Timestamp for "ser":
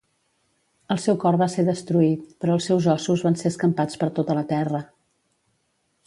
1.55-1.65, 3.41-3.51